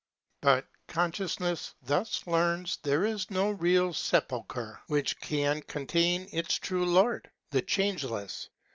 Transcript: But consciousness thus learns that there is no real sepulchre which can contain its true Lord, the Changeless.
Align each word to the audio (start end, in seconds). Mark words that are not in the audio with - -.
But 0.41 0.65
consciousness 0.87 1.75
thus 1.83 2.25
learns 2.25 2.77
that 2.77 2.89
there 2.89 3.05
is 3.05 3.29
no 3.29 3.51
real 3.51 3.93
sepulchre 3.93 4.81
which 4.87 5.19
can 5.19 5.61
contain 5.61 6.27
its 6.31 6.55
true 6.55 6.87
Lord, 6.87 7.29
the 7.51 7.61
Changeless. 7.61 8.49